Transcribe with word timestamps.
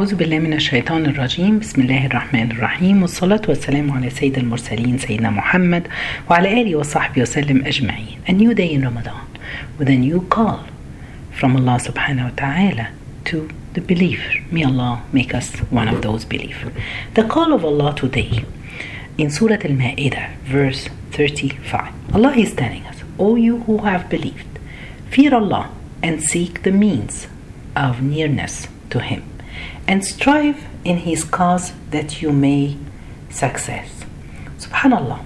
أعوذ 0.00 0.14
بالله 0.14 0.38
من 0.38 0.52
الشيطان 0.52 1.06
الرجيم 1.06 1.58
بسم 1.58 1.80
الله 1.82 2.06
الرحمن 2.06 2.50
الرحيم 2.50 3.02
والصلاة 3.02 3.42
والسلام 3.48 3.92
على 3.92 4.10
سيد 4.10 4.38
المرسلين 4.38 4.98
سيدنا 4.98 5.30
محمد 5.30 5.88
وعلى 6.30 6.62
آله 6.62 6.76
وصحبه 6.76 7.22
وسلم 7.22 7.64
أجمعين 7.66 8.18
A 8.28 8.32
new 8.32 8.54
day 8.54 8.72
in 8.72 8.82
Ramadan 8.82 9.26
with 9.78 9.88
a 9.88 9.96
new 9.96 10.20
call 10.30 10.60
from 11.38 11.54
Allah 11.54 11.78
subhanahu 11.88 12.30
wa 12.30 12.36
ta'ala 12.36 12.86
to 13.26 13.50
the 13.74 13.82
believer 13.82 14.32
May 14.50 14.64
Allah 14.64 15.02
make 15.12 15.34
us 15.34 15.50
one 15.68 15.88
of 15.88 16.00
those 16.00 16.24
believers 16.24 16.72
The 17.12 17.24
call 17.24 17.52
of 17.52 17.62
Allah 17.62 17.94
today 17.94 18.44
in 19.18 19.28
Surah 19.28 19.60
Al-Ma'idah 19.70 20.26
verse 20.44 20.88
35 21.12 22.14
Allah 22.14 22.32
is 22.32 22.54
telling 22.54 22.86
us 22.86 22.96
O 23.18 23.36
you 23.36 23.58
who 23.64 23.76
have 23.90 24.08
believed 24.08 24.48
fear 25.10 25.34
Allah 25.34 25.70
and 26.02 26.22
seek 26.22 26.62
the 26.62 26.72
means 26.72 27.26
of 27.76 28.00
nearness 28.00 28.66
to 28.88 29.00
Him 29.00 29.29
and 29.90 30.04
strive 30.04 30.64
in 30.84 30.98
His 30.98 31.24
cause 31.24 31.72
that 31.90 32.22
you 32.22 32.30
may 32.30 32.76
success. 33.28 34.04
Subhanallah. 34.56 35.18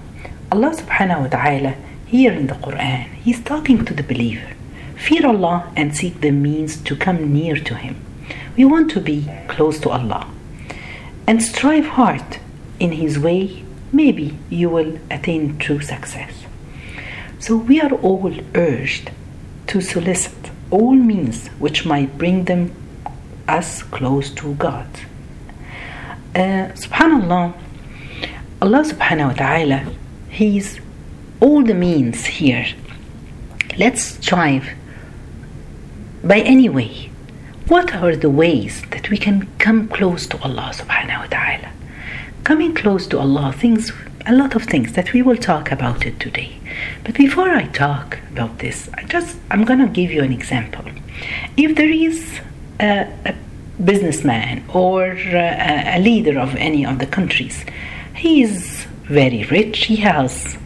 Allah 0.51 0.71
subhanahu 0.73 1.21
wa 1.21 1.27
ta'ala 1.27 1.75
here 2.07 2.33
in 2.33 2.47
the 2.47 2.55
Quran, 2.55 3.13
He's 3.25 3.43
talking 3.43 3.85
to 3.85 3.93
the 3.93 4.01
believer. 4.01 4.53
Fear 4.95 5.27
Allah 5.27 5.71
and 5.75 5.95
seek 5.95 6.21
the 6.21 6.31
means 6.31 6.77
to 6.77 6.95
come 6.95 7.31
near 7.31 7.55
to 7.55 7.75
Him. 7.75 8.01
We 8.57 8.65
want 8.65 8.89
to 8.91 8.99
be 8.99 9.29
close 9.47 9.77
to 9.81 9.91
Allah 9.91 10.25
and 11.27 11.43
strive 11.43 11.85
hard 11.99 12.39
in 12.79 12.93
His 12.93 13.19
way. 13.19 13.63
Maybe 13.91 14.35
you 14.49 14.71
will 14.71 14.97
attain 15.11 15.59
true 15.59 15.81
success. 15.81 16.33
So 17.37 17.55
we 17.55 17.79
are 17.81 17.93
all 17.93 18.33
urged 18.55 19.11
to 19.67 19.79
solicit 19.79 20.49
all 20.71 20.95
means 20.95 21.49
which 21.59 21.85
might 21.85 22.17
bring 22.17 22.45
them 22.45 22.73
us 23.47 23.83
close 23.83 24.31
to 24.31 24.53
God. 24.55 24.87
Uh, 26.33 26.73
subhanallah, 26.73 27.53
Allah 28.61 28.83
subhanahu 28.83 29.27
wa 29.27 29.33
ta'ala, 29.33 29.93
He's 30.29 30.79
all 31.39 31.63
the 31.63 31.73
means 31.73 32.25
here. 32.25 32.67
Let's 33.77 34.01
strive 34.01 34.69
by 36.23 36.39
any 36.39 36.69
way. 36.69 37.11
What 37.67 37.95
are 37.95 38.15
the 38.15 38.29
ways 38.29 38.83
that 38.91 39.09
we 39.09 39.17
can 39.17 39.47
come 39.59 39.87
close 39.87 40.27
to 40.27 40.41
Allah 40.41 40.71
subhanahu 40.73 41.19
wa 41.19 41.27
ta'ala? 41.27 41.71
Coming 42.43 42.73
close 42.75 43.07
to 43.07 43.19
Allah, 43.19 43.53
things, 43.53 43.91
a 44.25 44.33
lot 44.33 44.55
of 44.55 44.63
things 44.63 44.93
that 44.93 45.13
we 45.13 45.21
will 45.21 45.37
talk 45.37 45.71
about 45.71 46.05
it 46.05 46.19
today. 46.19 46.57
But 47.03 47.15
before 47.15 47.49
I 47.49 47.67
talk 47.67 48.19
about 48.31 48.59
this, 48.59 48.89
I 48.93 49.03
just, 49.03 49.37
I'm 49.49 49.63
gonna 49.63 49.87
give 49.87 50.11
you 50.11 50.23
an 50.23 50.31
example. 50.31 50.85
If 51.57 51.75
there 51.75 51.89
is 51.89 52.39
a, 52.79 53.07
a 53.25 53.35
businessman 53.83 54.63
or 54.73 55.11
a, 55.11 55.97
a 55.97 55.99
leader 55.99 56.39
of 56.39 56.55
any 56.55 56.85
of 56.85 56.99
the 56.99 57.05
countries. 57.05 57.65
He 58.15 58.41
is 58.41 58.85
very 59.03 59.43
rich. 59.45 59.85
He 59.85 59.97
has 59.97 60.57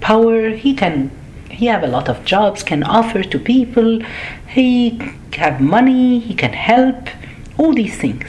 power. 0.00 0.50
He 0.50 0.74
can. 0.74 1.10
He 1.50 1.66
have 1.66 1.82
a 1.82 1.86
lot 1.86 2.08
of 2.08 2.24
jobs. 2.24 2.62
Can 2.62 2.82
offer 2.82 3.22
to 3.22 3.38
people. 3.38 4.00
He 4.48 4.98
have 5.34 5.60
money. 5.60 6.18
He 6.18 6.34
can 6.34 6.52
help. 6.52 7.08
All 7.58 7.74
these 7.74 7.96
things, 7.98 8.28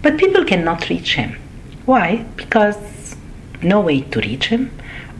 but 0.00 0.16
people 0.16 0.44
cannot 0.44 0.88
reach 0.88 1.16
him. 1.16 1.38
Why? 1.84 2.24
Because 2.36 3.14
no 3.62 3.80
way 3.80 4.00
to 4.00 4.20
reach 4.20 4.46
him, 4.46 4.70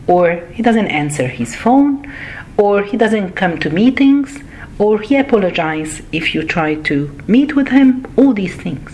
or 0.07 0.47
he 0.51 0.63
doesn't 0.63 0.87
answer 0.87 1.27
his 1.27 1.55
phone, 1.55 2.11
or 2.57 2.81
he 2.81 2.97
doesn't 2.97 3.33
come 3.33 3.59
to 3.59 3.69
meetings 3.69 4.39
or 4.79 4.99
he 4.99 5.15
apologize 5.17 6.01
if 6.11 6.33
you 6.33 6.41
try 6.43 6.73
to 6.73 7.15
meet 7.27 7.55
with 7.55 7.67
him 7.67 8.05
all 8.17 8.33
these 8.33 8.55
things. 8.55 8.91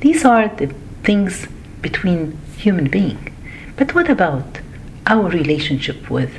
These 0.00 0.24
are 0.24 0.48
the 0.48 0.68
things 1.02 1.46
between 1.80 2.38
human 2.56 2.88
being. 2.88 3.20
But 3.76 3.94
what 3.94 4.08
about 4.08 4.60
our 5.06 5.28
relationship 5.28 6.08
with 6.08 6.32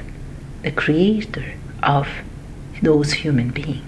the 0.63 0.71
creator 0.71 1.53
of 1.83 2.07
those 2.81 3.13
human 3.13 3.49
being? 3.51 3.85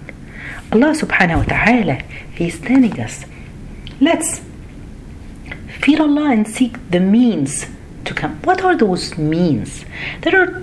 allah 0.72 0.92
subhanahu 0.98 1.38
wa 1.42 1.48
ta'ala 1.56 1.96
is 2.38 2.58
telling 2.60 2.98
us 3.00 3.24
let's 4.00 4.40
fear 5.80 6.02
allah 6.02 6.30
and 6.30 6.46
seek 6.48 6.74
the 6.90 7.00
means 7.00 7.66
to 8.04 8.14
come. 8.14 8.36
What 8.42 8.62
are 8.62 8.76
those 8.76 9.18
means? 9.18 9.84
There 10.22 10.36
are 10.40 10.62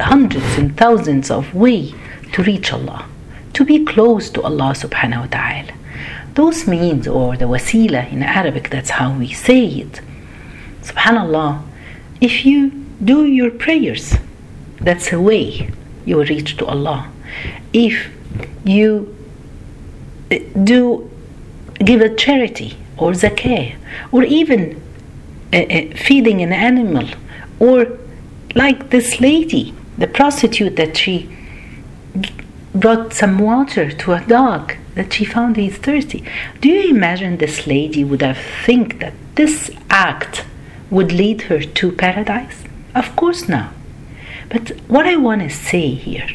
hundreds 0.00 0.58
and 0.58 0.76
thousands 0.76 1.30
of 1.30 1.54
ways 1.54 1.94
to 2.34 2.42
reach 2.42 2.72
Allah, 2.72 3.06
to 3.52 3.64
be 3.64 3.84
close 3.84 4.28
to 4.30 4.42
Allah 4.42 4.74
subhanahu 4.74 5.20
wa 5.20 5.26
ta'ala. 5.26 5.72
Those 6.34 6.66
means, 6.66 7.06
or 7.06 7.36
the 7.36 7.44
wasila 7.44 8.10
in 8.12 8.24
Arabic, 8.24 8.70
that's 8.70 8.90
how 8.90 9.16
we 9.16 9.32
say 9.32 9.64
it. 9.66 10.00
Subhanallah, 10.82 11.62
if 12.20 12.44
you 12.44 12.70
do 13.04 13.24
your 13.24 13.52
prayers, 13.52 14.16
that's 14.80 15.12
a 15.12 15.20
way 15.20 15.70
you 16.04 16.16
will 16.16 16.24
reach 16.24 16.56
to 16.56 16.66
Allah. 16.66 17.08
If 17.72 18.10
you 18.64 19.14
uh, 20.32 20.38
do 20.64 21.08
give 21.84 22.00
a 22.00 22.12
charity 22.16 22.76
or 22.96 23.12
zakah, 23.12 23.76
or 24.10 24.24
even 24.24 24.82
uh, 25.52 25.58
uh, 25.58 25.96
feeding 25.96 26.42
an 26.42 26.52
animal, 26.52 27.06
or 27.60 27.96
like 28.56 28.90
this 28.90 29.20
lady, 29.20 29.72
the 29.98 30.08
prostitute 30.08 30.74
that 30.74 30.96
she 30.96 31.30
brought 32.74 33.12
some 33.12 33.38
water 33.38 33.90
to 33.90 34.12
a 34.12 34.24
dog 34.26 34.74
that 34.94 35.12
she 35.12 35.24
found 35.24 35.56
he's 35.56 35.76
thirsty. 35.76 36.24
Do 36.60 36.68
you 36.68 36.90
imagine 36.90 37.36
this 37.36 37.66
lady 37.66 38.04
would 38.04 38.22
have 38.22 38.38
think 38.38 38.98
that 39.00 39.14
this 39.36 39.70
act 39.90 40.44
would 40.90 41.12
lead 41.12 41.42
her 41.42 41.60
to 41.60 41.92
paradise? 41.92 42.64
Of 42.94 43.14
course 43.16 43.48
not. 43.48 43.72
But 44.48 44.70
what 44.88 45.06
I 45.06 45.16
want 45.16 45.42
to 45.42 45.50
say 45.50 45.90
here, 45.90 46.28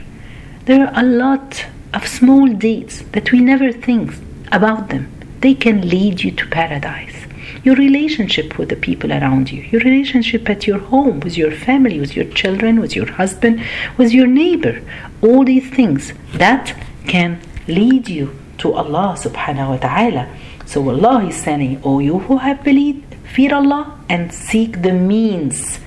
there 0.65 0.87
are 0.87 1.03
a 1.03 1.05
lot 1.05 1.65
of 1.93 2.07
small 2.07 2.47
deeds 2.47 3.03
that 3.11 3.31
we 3.31 3.39
never 3.39 3.71
think 3.71 4.13
about 4.51 4.89
them. 4.89 5.11
They 5.41 5.53
can 5.53 5.87
lead 5.87 6.21
you 6.21 6.31
to 6.31 6.47
paradise 6.47 7.25
your 7.63 7.75
relationship 7.75 8.57
with 8.57 8.69
the 8.69 8.75
people 8.75 9.11
around 9.11 9.51
you, 9.51 9.61
your 9.63 9.81
relationship 9.81 10.49
at 10.49 10.65
your 10.65 10.79
home, 10.79 11.19
with 11.19 11.37
your 11.37 11.51
family, 11.51 11.99
with 11.99 12.15
your 12.15 12.25
children, 12.25 12.79
with 12.79 12.95
your 12.95 13.11
husband, 13.11 13.61
with 13.97 14.11
your 14.11 14.27
neighbor. 14.27 14.81
All 15.21 15.43
these 15.43 15.69
things 15.69 16.13
that 16.33 16.75
can 17.07 17.41
lead 17.67 18.09
you 18.09 18.35
to 18.59 18.73
Allah 18.73 19.15
subhanahu 19.17 19.69
wa 19.69 19.77
ta'ala. 19.77 20.29
So 20.65 20.87
Allah 20.89 21.25
is 21.25 21.35
saying, 21.35 21.81
O 21.83 21.99
you 21.99 22.19
who 22.19 22.37
have 22.37 22.63
believed, 22.63 23.15
fear 23.33 23.53
Allah 23.53 23.99
and 24.07 24.33
seek 24.33 24.81
the 24.81 24.93
means 24.93 25.79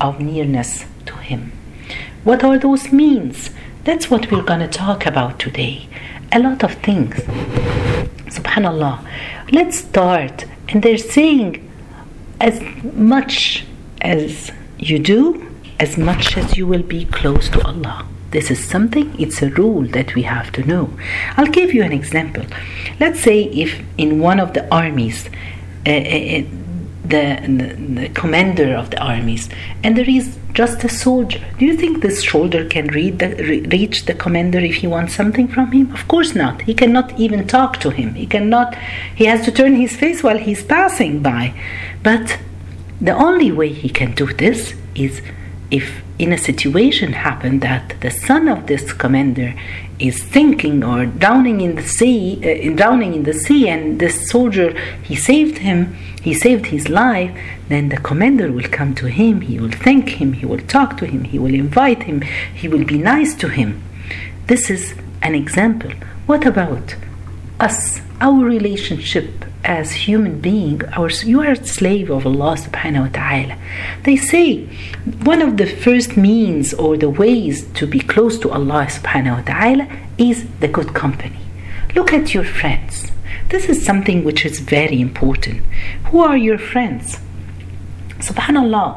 of 0.00 0.20
nearness 0.20 0.84
to 1.06 1.14
Him. 1.16 1.52
What 2.24 2.42
are 2.42 2.58
those 2.58 2.90
means? 2.92 3.50
That's 3.84 4.10
what 4.10 4.30
we're 4.30 4.42
going 4.42 4.60
to 4.60 4.68
talk 4.68 5.06
about 5.06 5.38
today. 5.38 5.88
A 6.32 6.38
lot 6.38 6.64
of 6.64 6.74
things. 6.74 7.16
Subhanallah. 8.32 9.06
Let's 9.52 9.78
start 9.78 10.46
and 10.74 10.82
they're 10.82 10.98
saying, 10.98 11.70
as 12.40 12.60
much 12.94 13.64
as 14.02 14.50
you 14.76 14.98
do, 14.98 15.48
as 15.78 15.96
much 15.96 16.36
as 16.36 16.56
you 16.56 16.66
will 16.66 16.82
be 16.82 17.04
close 17.04 17.48
to 17.50 17.64
Allah. 17.64 18.06
This 18.32 18.50
is 18.50 18.58
something, 18.62 19.14
it's 19.18 19.40
a 19.40 19.50
rule 19.50 19.86
that 19.88 20.16
we 20.16 20.22
have 20.22 20.50
to 20.52 20.64
know. 20.64 20.90
I'll 21.36 21.46
give 21.46 21.72
you 21.72 21.84
an 21.84 21.92
example. 21.92 22.44
Let's 22.98 23.20
say 23.20 23.44
if 23.44 23.80
in 23.96 24.18
one 24.18 24.40
of 24.40 24.54
the 24.54 24.68
armies, 24.74 25.30
uh, 25.86 25.90
uh, 25.90 26.42
the, 27.04 27.38
the, 27.94 28.08
commander 28.10 28.74
of 28.74 28.90
the 28.90 28.98
armies, 28.98 29.48
and 29.82 29.96
there 29.96 30.08
is 30.08 30.38
just 30.52 30.84
a 30.84 30.88
soldier. 30.88 31.40
Do 31.58 31.66
you 31.66 31.76
think 31.76 32.02
this 32.02 32.24
soldier 32.24 32.64
can 32.64 32.86
read 32.88 33.18
the, 33.18 33.34
re- 33.36 33.60
reach 33.62 34.06
the 34.06 34.14
commander 34.14 34.58
if 34.58 34.76
he 34.76 34.86
wants 34.86 35.14
something 35.14 35.48
from 35.48 35.72
him? 35.72 35.92
Of 35.92 36.08
course 36.08 36.34
not. 36.34 36.62
He 36.62 36.74
cannot 36.74 37.18
even 37.18 37.46
talk 37.46 37.78
to 37.80 37.90
him. 37.90 38.14
He 38.14 38.26
cannot. 38.26 38.74
He 39.14 39.26
has 39.26 39.44
to 39.44 39.52
turn 39.52 39.74
his 39.74 39.94
face 39.96 40.22
while 40.22 40.38
he's 40.38 40.62
passing 40.62 41.22
by. 41.22 41.54
But 42.02 42.38
the 43.00 43.12
only 43.12 43.52
way 43.52 43.72
he 43.72 43.88
can 43.88 44.14
do 44.14 44.26
this 44.26 44.74
is 44.94 45.20
if 45.70 46.02
in 46.18 46.32
a 46.32 46.38
situation 46.38 47.12
happened 47.12 47.60
that 47.60 48.00
the 48.00 48.10
son 48.10 48.48
of 48.48 48.66
this 48.66 48.92
commander 48.92 49.52
is 49.98 50.22
sinking 50.22 50.84
or 50.84 51.06
drowning 51.06 51.60
in 51.60 51.74
the 51.74 51.82
sea, 51.82 52.38
uh, 52.38 52.74
drowning 52.76 53.14
in 53.14 53.24
the 53.24 53.34
sea, 53.34 53.68
and 53.68 54.00
this 54.00 54.28
soldier 54.28 54.78
he 55.02 55.16
saved 55.16 55.58
him, 55.58 55.96
he 56.24 56.32
saved 56.32 56.66
his 56.66 56.88
life. 56.88 57.32
Then 57.68 57.90
the 57.90 57.98
commander 57.98 58.50
will 58.50 58.70
come 58.78 58.94
to 58.94 59.06
him. 59.06 59.42
He 59.42 59.60
will 59.60 59.76
thank 59.86 60.08
him. 60.20 60.32
He 60.32 60.46
will 60.46 60.64
talk 60.76 60.96
to 60.96 61.06
him. 61.06 61.24
He 61.24 61.38
will 61.38 61.52
invite 61.54 62.04
him. 62.04 62.22
He 62.60 62.66
will 62.66 62.84
be 62.84 62.96
nice 62.96 63.34
to 63.42 63.48
him. 63.48 63.82
This 64.46 64.70
is 64.70 64.94
an 65.20 65.34
example. 65.34 65.92
What 66.24 66.46
about 66.46 66.96
us? 67.60 68.00
Our 68.22 68.42
relationship 68.42 69.44
as 69.64 69.92
human 69.92 70.40
being, 70.40 70.82
our, 70.96 71.10
you 71.10 71.42
are 71.42 71.52
a 71.52 71.66
slave 71.66 72.10
of 72.10 72.26
Allah 72.26 72.56
subhanahu 72.56 73.06
wa 73.06 73.12
ta'ala. 73.20 73.58
They 74.04 74.16
say 74.16 74.64
one 75.24 75.42
of 75.42 75.58
the 75.58 75.66
first 75.66 76.16
means 76.16 76.72
or 76.72 76.96
the 76.96 77.10
ways 77.10 77.66
to 77.72 77.86
be 77.86 78.00
close 78.00 78.38
to 78.38 78.50
Allah 78.50 78.86
subhanahu 78.88 79.36
wa 79.38 79.42
ta'ala 79.42 79.88
is 80.16 80.46
the 80.60 80.68
good 80.68 80.94
company. 80.94 81.40
Look 81.94 82.14
at 82.14 82.32
your 82.32 82.44
friends. 82.44 83.03
This 83.48 83.68
is 83.68 83.84
something 83.84 84.24
which 84.24 84.44
is 84.44 84.60
very 84.60 85.00
important. 85.00 85.62
Who 86.06 86.20
are 86.20 86.36
your 86.36 86.58
friends? 86.58 87.18
Subhanallah. 88.18 88.88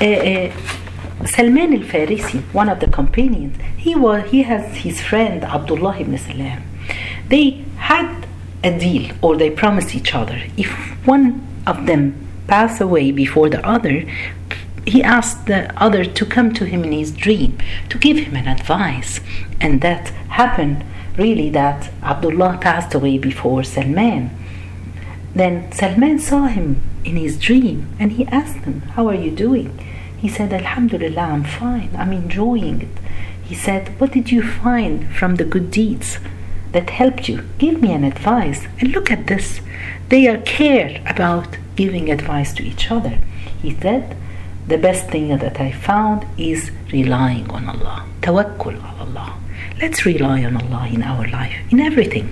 Uh, 0.00 0.04
uh, 0.04 1.26
Salman 1.26 1.74
al-Farisi, 1.74 2.40
one 2.54 2.70
of 2.70 2.80
the 2.80 2.86
companions, 2.86 3.56
he 3.76 3.94
was 3.94 4.30
he 4.30 4.42
has 4.44 4.78
his 4.78 5.02
friend 5.02 5.44
Abdullah 5.44 5.98
ibn 5.98 6.16
Salam. 6.16 6.62
They 7.28 7.64
had 7.76 8.26
a 8.64 8.78
deal 8.78 9.14
or 9.20 9.36
they 9.36 9.50
promised 9.50 9.94
each 9.94 10.14
other 10.14 10.38
if 10.56 10.70
one 11.06 11.46
of 11.66 11.86
them 11.86 12.26
pass 12.46 12.80
away 12.80 13.12
before 13.12 13.48
the 13.48 13.64
other, 13.66 14.04
he 14.86 15.02
asked 15.02 15.46
the 15.46 15.72
other 15.80 16.04
to 16.04 16.26
come 16.26 16.52
to 16.54 16.64
him 16.64 16.84
in 16.84 16.92
his 16.92 17.12
dream 17.12 17.58
to 17.88 17.98
give 17.98 18.18
him 18.18 18.34
an 18.34 18.48
advice. 18.48 19.20
And 19.60 19.80
that 19.82 20.08
happened 20.40 20.84
really 21.20 21.50
that 21.50 21.90
Abdullah 22.02 22.58
passed 22.60 22.94
away 22.94 23.18
before 23.18 23.62
Salman. 23.62 24.30
Then 25.34 25.70
Salman 25.70 26.18
saw 26.18 26.46
him 26.46 26.82
in 27.04 27.16
his 27.16 27.38
dream 27.38 27.78
and 27.98 28.12
he 28.12 28.26
asked 28.26 28.64
him, 28.64 28.80
How 28.94 29.08
are 29.08 29.22
you 29.26 29.30
doing? 29.30 29.68
He 30.22 30.28
said, 30.28 30.52
Alhamdulillah, 30.52 31.28
I'm 31.34 31.44
fine. 31.44 31.90
I'm 31.96 32.12
enjoying 32.12 32.82
it. 32.82 32.96
He 33.44 33.54
said, 33.54 33.98
What 34.00 34.12
did 34.12 34.30
you 34.32 34.42
find 34.42 34.94
from 35.18 35.36
the 35.36 35.44
good 35.44 35.70
deeds 35.70 36.18
that 36.72 36.90
helped 36.90 37.28
you? 37.28 37.44
Give 37.58 37.80
me 37.80 37.92
an 37.92 38.04
advice. 38.04 38.66
And 38.78 38.92
look 38.92 39.10
at 39.10 39.26
this. 39.26 39.60
They 40.08 40.26
are 40.26 40.38
care 40.38 41.02
about 41.06 41.56
giving 41.76 42.10
advice 42.10 42.52
to 42.54 42.62
each 42.62 42.90
other. 42.90 43.18
He 43.62 43.74
said, 43.80 44.16
The 44.66 44.78
best 44.78 45.08
thing 45.08 45.28
that 45.36 45.60
I 45.60 45.72
found 45.72 46.26
is 46.38 46.70
relying 46.92 47.50
on 47.50 47.68
Allah. 47.68 48.06
Tawakkul 48.22 48.76
Allah. 49.00 49.34
Let's 49.80 50.04
rely 50.04 50.44
on 50.44 50.56
Allah 50.56 50.88
in 50.92 51.02
our 51.02 51.26
life, 51.28 51.54
in 51.70 51.80
everything. 51.80 52.28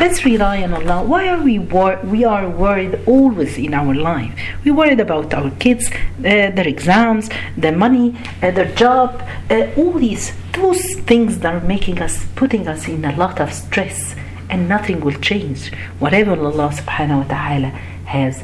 Let's 0.00 0.24
rely 0.24 0.62
on 0.62 0.74
Allah. 0.74 1.04
Why 1.04 1.28
are 1.28 1.42
we 1.42 1.58
wor- 1.58 2.00
we 2.04 2.24
are 2.24 2.48
worried 2.48 2.98
always 3.06 3.56
in 3.56 3.72
our 3.74 3.94
life? 3.94 4.32
We 4.64 4.70
worried 4.72 5.00
about 5.00 5.32
our 5.32 5.50
kids, 5.52 5.88
uh, 5.90 6.50
their 6.56 6.68
exams, 6.68 7.30
their 7.56 7.76
money, 7.76 8.16
uh, 8.42 8.50
their 8.50 8.70
job, 8.74 9.22
uh, 9.50 9.68
all 9.76 9.92
these 9.92 10.32
those 10.52 10.84
things 11.10 11.38
that 11.40 11.54
are 11.54 11.66
making 11.66 12.00
us 12.00 12.26
putting 12.36 12.68
us 12.68 12.86
in 12.88 13.04
a 13.04 13.14
lot 13.16 13.40
of 13.40 13.52
stress, 13.52 14.14
and 14.50 14.68
nothing 14.68 15.00
will 15.00 15.18
change. 15.30 15.72
Whatever 15.98 16.32
Allah 16.32 16.70
Subhanahu 16.80 17.18
wa 17.22 17.28
Taala 17.34 17.70
has 18.16 18.42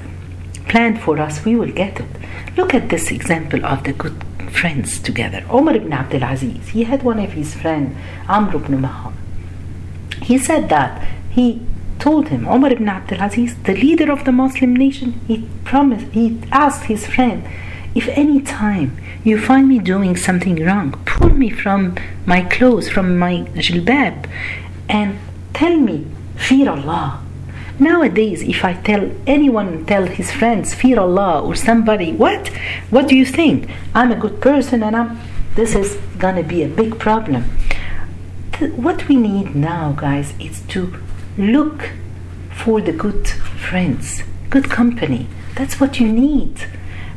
planned 0.68 1.00
for 1.00 1.18
us, 1.18 1.44
we 1.44 1.56
will 1.56 1.72
get 1.72 2.00
it. 2.00 2.12
Look 2.60 2.74
at 2.74 2.90
this 2.90 3.10
example 3.10 3.64
of 3.64 3.84
the 3.84 3.94
good 3.94 4.18
friends 4.50 4.98
together. 5.00 5.44
Omar 5.48 5.74
ibn 5.76 5.92
Abdul 5.92 6.22
Aziz, 6.22 6.68
he 6.68 6.84
had 6.84 7.02
one 7.02 7.18
of 7.18 7.32
his 7.32 7.54
friends, 7.54 7.96
Amr 8.28 8.56
ibn 8.56 8.80
Mahal 8.82 9.14
he 10.30 10.38
said 10.38 10.68
that 10.68 11.06
he 11.30 11.60
told 11.98 12.28
him, 12.28 12.46
Umar 12.46 12.72
ibn 12.72 12.88
Abdul 12.88 13.20
Aziz, 13.20 13.56
the 13.64 13.74
leader 13.74 14.10
of 14.12 14.24
the 14.24 14.32
Muslim 14.32 14.74
nation, 14.74 15.20
he 15.26 15.48
promised, 15.64 16.06
he 16.12 16.40
asked 16.52 16.84
his 16.84 17.06
friend, 17.06 17.44
if 17.94 18.06
any 18.08 18.40
time 18.40 18.96
you 19.24 19.38
find 19.38 19.68
me 19.68 19.78
doing 19.78 20.16
something 20.16 20.64
wrong, 20.64 20.92
pull 21.04 21.30
me 21.30 21.50
from 21.50 21.96
my 22.26 22.42
clothes, 22.42 22.88
from 22.88 23.18
my 23.18 23.42
jilbab, 23.56 24.28
and 24.88 25.18
tell 25.52 25.76
me, 25.76 26.06
fear 26.36 26.70
Allah. 26.70 27.20
Nowadays, 27.80 28.42
if 28.42 28.64
I 28.64 28.74
tell 28.74 29.10
anyone, 29.26 29.86
tell 29.86 30.06
his 30.06 30.30
friends, 30.30 30.74
fear 30.74 31.00
Allah, 31.00 31.42
or 31.42 31.54
somebody, 31.54 32.12
what? 32.12 32.48
What 32.90 33.08
do 33.08 33.16
you 33.16 33.24
think? 33.24 33.70
I'm 33.94 34.12
a 34.12 34.16
good 34.16 34.40
person 34.40 34.82
and 34.82 34.94
I'm, 34.94 35.18
this 35.54 35.74
is 35.74 35.98
gonna 36.18 36.42
be 36.42 36.62
a 36.62 36.68
big 36.68 36.98
problem 36.98 37.44
what 38.68 39.08
we 39.08 39.16
need 39.16 39.54
now, 39.54 39.92
guys, 39.92 40.34
is 40.38 40.60
to 40.68 40.94
look 41.38 41.90
for 42.50 42.80
the 42.80 42.92
good 42.92 43.28
friends, 43.28 44.22
good 44.50 44.68
company. 44.68 45.26
That's 45.54 45.80
what 45.80 45.98
you 45.98 46.12
need. 46.12 46.66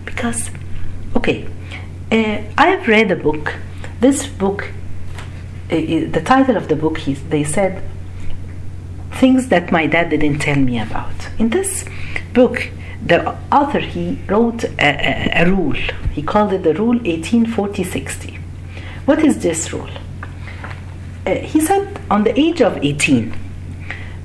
Because, 0.05 0.51
okay, 1.15 1.47
uh, 2.11 2.41
I've 2.57 2.87
read 2.87 3.11
a 3.11 3.15
book. 3.15 3.55
This 3.99 4.27
book, 4.27 4.69
uh, 5.69 5.75
the 5.75 6.21
title 6.23 6.55
of 6.55 6.67
the 6.67 6.75
book 6.75 7.07
is, 7.07 7.21
they 7.23 7.43
said, 7.43 7.83
Things 9.15 9.47
That 9.49 9.71
My 9.71 9.87
Dad 9.87 10.09
Didn't 10.09 10.39
Tell 10.39 10.55
Me 10.57 10.79
About. 10.79 11.29
In 11.39 11.49
this 11.49 11.85
book, 12.33 12.69
the 13.05 13.37
author, 13.51 13.79
he 13.79 14.19
wrote 14.27 14.63
a, 14.63 14.71
a, 14.79 15.43
a 15.43 15.49
rule. 15.49 15.77
He 16.11 16.21
called 16.21 16.53
it 16.53 16.63
the 16.63 16.73
rule 16.73 16.99
1840-60. 16.99 18.39
What 19.05 19.19
is 19.23 19.41
this 19.43 19.73
rule? 19.73 19.89
uh, 21.25 21.35
he 21.35 21.59
said 21.59 21.99
on 22.09 22.23
the 22.23 22.37
age 22.39 22.61
of 22.61 22.77
18 22.77 23.33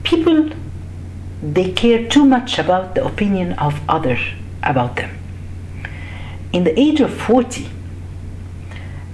people 0.02 0.50
they 1.42 1.70
care 1.72 2.08
too 2.08 2.24
much 2.24 2.58
about 2.58 2.94
the 2.94 3.04
opinion 3.04 3.52
of 3.54 3.80
others 3.88 4.20
about 4.62 4.96
them 4.96 5.16
in 6.52 6.64
the 6.64 6.78
age 6.78 7.00
of 7.00 7.12
40 7.14 7.68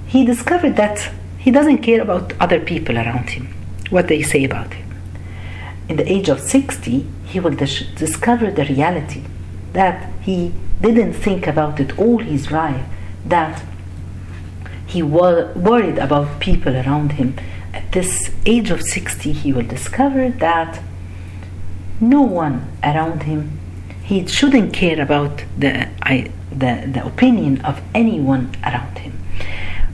he 0.06 0.24
discovered 0.24 0.76
that 0.76 1.10
he 1.38 1.50
doesn't 1.50 1.78
care 1.78 2.00
about 2.00 2.32
other 2.40 2.60
people 2.60 2.96
around 2.96 3.28
him 3.30 3.48
what 3.90 4.08
they 4.08 4.22
say 4.22 4.44
about 4.44 4.72
him 4.72 4.83
in 5.88 5.96
the 5.96 6.10
age 6.10 6.28
of 6.28 6.40
60 6.40 7.06
he 7.26 7.40
will 7.40 7.54
dis- 7.54 7.86
discover 7.94 8.50
the 8.50 8.64
reality 8.64 9.22
that 9.72 10.10
he 10.22 10.52
didn't 10.80 11.12
think 11.12 11.46
about 11.46 11.80
it 11.80 11.98
all 11.98 12.18
his 12.18 12.50
life 12.50 12.84
that 13.26 13.62
he 14.86 15.02
was 15.02 15.54
worried 15.56 15.98
about 15.98 16.40
people 16.40 16.76
around 16.76 17.12
him 17.12 17.36
at 17.74 17.90
this 17.90 18.30
age 18.46 18.70
of 18.70 18.80
60, 18.82 19.32
he 19.32 19.52
will 19.52 19.66
discover 19.66 20.28
that 20.30 20.80
no 22.00 22.22
one 22.22 22.70
around 22.84 23.24
him, 23.24 23.58
he 24.04 24.24
shouldn't 24.26 24.72
care 24.72 25.00
about 25.02 25.42
the, 25.58 25.88
I, 26.00 26.30
the, 26.50 26.84
the 26.86 27.04
opinion 27.04 27.60
of 27.62 27.82
anyone 27.92 28.54
around 28.62 28.98
him. 28.98 29.12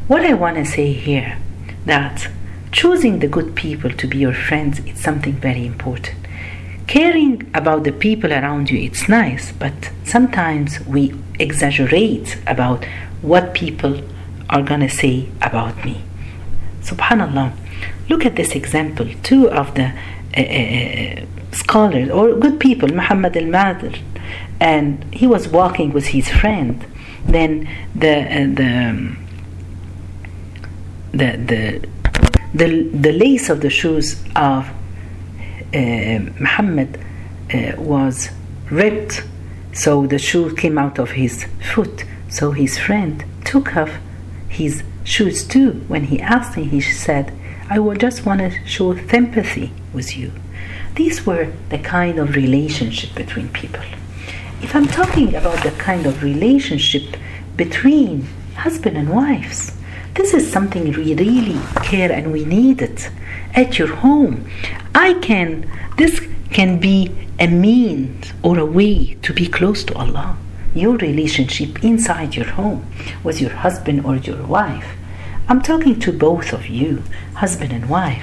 What 0.08 0.26
I 0.26 0.34
want 0.34 0.56
to 0.56 0.66
say 0.66 0.92
here, 0.92 1.38
that 1.86 2.28
choosing 2.72 3.18
the 3.18 3.28
good 3.28 3.54
people 3.54 3.90
to 3.90 4.06
be 4.06 4.18
your 4.18 4.34
friends 4.34 4.78
is 4.80 4.98
something 4.98 5.34
very 5.34 5.66
important. 5.66 6.16
Caring 6.86 7.50
about 7.54 7.84
the 7.84 7.92
people 7.92 8.32
around 8.32 8.70
you, 8.70 8.78
it's 8.78 9.08
nice, 9.08 9.52
but 9.52 9.90
sometimes 10.04 10.80
we 10.86 11.14
exaggerate 11.38 12.38
about 12.46 12.84
what 13.22 13.54
people 13.54 14.02
are 14.48 14.62
gonna 14.62 14.88
say 14.88 15.28
about 15.40 15.84
me. 15.84 16.02
Subhanallah. 16.82 17.52
Look 18.08 18.26
at 18.26 18.34
this 18.36 18.52
example. 18.56 19.06
Two 19.22 19.48
of 19.50 19.74
the 19.74 19.92
uh, 20.36 20.40
uh, 20.40 21.26
scholars 21.52 22.10
or 22.10 22.34
good 22.34 22.58
people, 22.58 22.88
Muhammad 22.88 23.36
al 23.36 23.44
Madr, 23.44 23.96
and 24.58 25.04
he 25.14 25.26
was 25.26 25.48
walking 25.48 25.92
with 25.92 26.08
his 26.08 26.28
friend. 26.28 26.84
Then 27.24 27.68
the 27.94 28.14
uh, 28.22 28.46
the 28.60 29.16
the 31.12 31.36
the 31.36 31.88
the, 32.54 32.82
the 32.88 33.12
lace 33.12 33.48
of 33.48 33.60
the 33.60 33.70
shoes 33.70 34.22
of 34.36 34.68
uh, 35.72 36.18
Muhammad 36.38 36.98
uh, 37.52 37.72
was 37.78 38.30
ripped, 38.70 39.22
so 39.72 40.06
the 40.06 40.18
shoe 40.18 40.54
came 40.54 40.78
out 40.78 40.98
of 40.98 41.12
his 41.12 41.46
foot. 41.72 42.04
So 42.28 42.52
his 42.52 42.78
friend 42.78 43.24
took 43.44 43.76
off 43.76 43.90
his 44.48 44.82
shoes 45.04 45.44
too. 45.44 45.72
When 45.88 46.04
he 46.04 46.20
asked 46.20 46.54
him, 46.54 46.70
he 46.70 46.80
said, 46.80 47.32
I 47.68 47.78
just 47.94 48.26
want 48.26 48.40
to 48.40 48.50
show 48.66 48.96
sympathy 49.08 49.72
with 49.92 50.16
you. 50.16 50.32
These 50.96 51.24
were 51.24 51.52
the 51.68 51.78
kind 51.78 52.18
of 52.18 52.34
relationship 52.34 53.14
between 53.14 53.48
people. 53.50 53.84
If 54.60 54.74
I'm 54.74 54.86
talking 54.86 55.34
about 55.34 55.62
the 55.62 55.70
kind 55.72 56.04
of 56.06 56.22
relationship 56.22 57.16
between 57.56 58.26
husband 58.56 58.96
and 58.96 59.08
wives, 59.08 59.72
this 60.14 60.34
is 60.34 60.50
something 60.50 60.84
we 60.84 61.14
really 61.14 61.60
care 61.82 62.12
and 62.12 62.32
we 62.32 62.44
need 62.44 62.82
it 62.82 63.10
at 63.54 63.78
your 63.78 63.94
home. 63.96 64.48
I 64.94 65.14
can, 65.14 65.70
this 65.96 66.20
can 66.50 66.78
be 66.78 67.14
a 67.38 67.46
means 67.46 68.32
or 68.42 68.58
a 68.58 68.66
way 68.66 69.14
to 69.22 69.32
be 69.32 69.46
close 69.46 69.84
to 69.84 69.94
Allah. 69.94 70.36
Your 70.74 70.96
relationship 70.96 71.82
inside 71.82 72.36
your 72.36 72.46
home 72.46 72.86
with 73.24 73.40
your 73.40 73.50
husband 73.50 74.04
or 74.04 74.16
your 74.16 74.42
wife 74.46 74.86
I'm 75.50 75.60
talking 75.60 75.98
to 75.98 76.12
both 76.12 76.52
of 76.52 76.68
you, 76.68 77.02
husband 77.34 77.72
and 77.72 77.88
wife. 77.90 78.22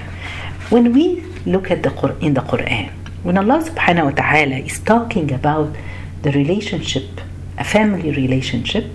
When 0.70 0.94
we 0.94 1.25
look 1.46 1.70
at 1.70 1.84
the 1.84 1.89
Qur- 1.89 2.15
in 2.22 2.36
the 2.36 2.39
Quran, 2.39 2.89
when 3.22 3.38
Allah 3.38 3.60
subhanahu 3.67 4.06
wa 4.06 4.12
ta'ala 4.12 4.56
is 4.63 4.79
talking 4.79 5.34
about 5.34 5.75
the 6.22 6.32
relationship, 6.32 7.20
a 7.58 7.65
family 7.65 8.12
relationship, 8.12 8.86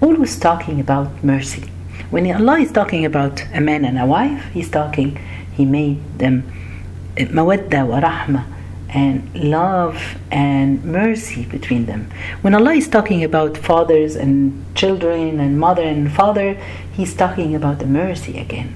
always 0.00 0.38
talking 0.38 0.80
about 0.80 1.22
mercy. 1.22 1.64
When 2.10 2.30
Allah 2.32 2.58
is 2.60 2.72
talking 2.72 3.04
about 3.04 3.44
a 3.52 3.60
man 3.60 3.84
and 3.84 3.98
a 3.98 4.06
wife, 4.06 4.44
He's 4.52 4.70
talking, 4.70 5.18
He 5.52 5.64
made 5.64 6.18
them 6.18 6.44
eh, 7.16 7.26
mawadda 7.26 7.86
wa 7.86 8.00
rahma, 8.00 8.44
and 8.88 9.28
love 9.34 10.16
and 10.30 10.84
mercy 10.84 11.44
between 11.46 11.86
them. 11.86 12.10
When 12.42 12.54
Allah 12.54 12.74
is 12.74 12.88
talking 12.88 13.24
about 13.24 13.56
fathers 13.58 14.14
and 14.14 14.64
children 14.74 15.40
and 15.40 15.58
mother 15.58 15.82
and 15.82 16.12
father, 16.12 16.56
He's 16.92 17.14
talking 17.14 17.54
about 17.54 17.80
the 17.80 17.86
mercy 17.86 18.38
again. 18.38 18.74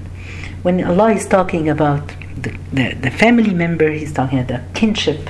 When 0.61 0.83
Allah 0.83 1.11
is 1.11 1.25
talking 1.25 1.69
about 1.69 2.07
the, 2.35 2.53
the, 2.73 2.93
the 2.93 3.11
family 3.11 3.53
member, 3.53 3.91
He's 3.91 4.11
talking 4.11 4.39
about 4.39 4.47
the 4.47 4.79
kinship 4.79 5.29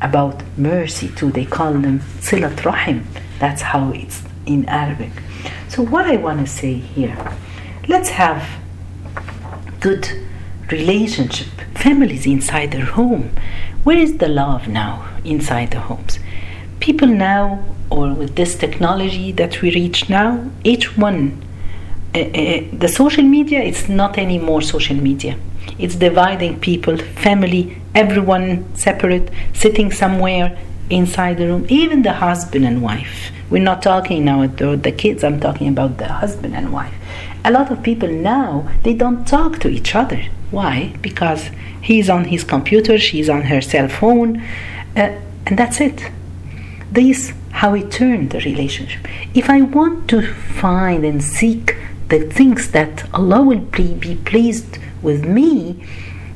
about 0.00 0.42
mercy 0.56 1.08
too. 1.08 1.30
They 1.32 1.44
call 1.44 1.72
them 1.72 2.00
silat 2.20 2.64
rahim. 2.64 3.06
That's 3.40 3.62
how 3.62 3.90
it's 3.90 4.22
in 4.48 4.68
Arabic. 4.68 5.12
So 5.68 5.82
what 5.82 6.06
I 6.06 6.16
want 6.16 6.40
to 6.40 6.46
say 6.46 6.74
here, 6.74 7.16
let's 7.86 8.08
have 8.08 8.42
good 9.80 10.08
relationship, 10.70 11.48
families 11.74 12.26
inside 12.26 12.72
their 12.72 12.86
home. 12.86 13.30
Where 13.84 13.98
is 13.98 14.18
the 14.18 14.28
love 14.28 14.66
now 14.68 15.06
inside 15.24 15.70
the 15.70 15.80
homes? 15.80 16.18
People 16.80 17.08
now, 17.08 17.64
or 17.90 18.12
with 18.14 18.34
this 18.36 18.56
technology 18.56 19.32
that 19.32 19.62
we 19.62 19.70
reach 19.74 20.08
now, 20.08 20.50
each 20.64 20.96
one, 20.96 21.42
uh, 22.14 22.20
uh, 22.20 22.60
the 22.72 22.88
social 22.88 23.24
media, 23.24 23.60
it's 23.60 23.88
not 23.88 24.18
anymore 24.18 24.62
social 24.62 24.96
media. 24.96 25.38
It's 25.78 25.94
dividing 25.94 26.60
people, 26.60 26.96
family, 26.96 27.80
everyone 27.94 28.74
separate, 28.74 29.30
sitting 29.52 29.92
somewhere 29.92 30.58
inside 30.90 31.38
the 31.38 31.46
room, 31.46 31.66
even 31.68 32.02
the 32.02 32.14
husband 32.14 32.64
and 32.64 32.82
wife. 32.82 33.30
We're 33.50 33.62
not 33.62 33.82
talking 33.82 34.24
now 34.24 34.42
about 34.42 34.82
the 34.82 34.92
kids, 34.92 35.24
I'm 35.24 35.40
talking 35.40 35.68
about 35.68 35.96
the 35.96 36.12
husband 36.12 36.54
and 36.54 36.72
wife. 36.72 36.94
A 37.44 37.50
lot 37.50 37.70
of 37.70 37.82
people 37.82 38.08
now, 38.08 38.68
they 38.82 38.94
don't 38.94 39.26
talk 39.26 39.58
to 39.60 39.68
each 39.68 39.94
other. 39.94 40.22
Why? 40.50 40.94
Because 41.00 41.50
he's 41.80 42.10
on 42.10 42.24
his 42.24 42.44
computer, 42.44 42.98
she's 42.98 43.28
on 43.28 43.42
her 43.42 43.60
cell 43.60 43.88
phone, 43.88 44.42
uh, 44.96 45.18
and 45.46 45.58
that's 45.58 45.80
it. 45.80 46.10
This 46.90 47.32
how 47.52 47.74
it 47.74 47.90
turned 47.90 48.30
the 48.30 48.40
relationship. 48.40 49.06
If 49.34 49.48
I 49.48 49.62
want 49.62 50.08
to 50.10 50.22
find 50.22 51.04
and 51.04 51.24
seek 51.24 51.74
the 52.08 52.20
things 52.20 52.70
that 52.72 53.12
Allah 53.14 53.42
will 53.42 53.60
be 53.60 54.16
pleased 54.24 54.78
with 55.02 55.24
me, 55.24 55.84